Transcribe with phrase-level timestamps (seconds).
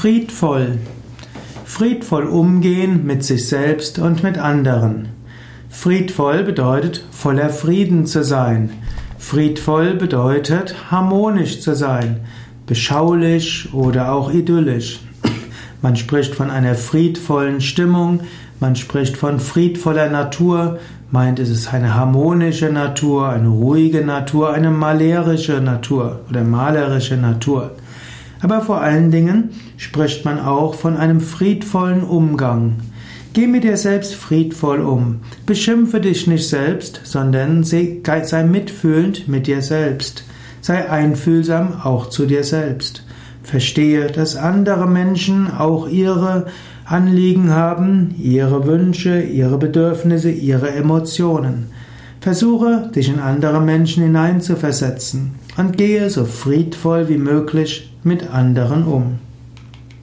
[0.00, 0.78] Friedvoll.
[1.64, 5.08] Friedvoll umgehen mit sich selbst und mit anderen.
[5.70, 8.70] Friedvoll bedeutet voller Frieden zu sein.
[9.18, 12.20] Friedvoll bedeutet harmonisch zu sein,
[12.64, 15.00] beschaulich oder auch idyllisch.
[15.82, 18.20] Man spricht von einer friedvollen Stimmung,
[18.60, 20.78] man spricht von friedvoller Natur,
[21.10, 27.72] meint es ist eine harmonische Natur, eine ruhige Natur, eine malerische Natur oder malerische Natur.
[28.40, 32.76] Aber vor allen Dingen spricht man auch von einem friedvollen Umgang.
[33.34, 35.20] Geh mit dir selbst friedvoll um.
[35.46, 40.24] Beschimpfe dich nicht selbst, sondern sei mitfühlend mit dir selbst.
[40.60, 43.04] Sei einfühlsam auch zu dir selbst.
[43.42, 46.46] Verstehe, dass andere Menschen auch ihre
[46.84, 51.70] Anliegen haben, ihre Wünsche, ihre Bedürfnisse, ihre Emotionen.
[52.28, 59.18] Versuche, dich in andere Menschen hineinzuversetzen und gehe so friedvoll wie möglich mit anderen um.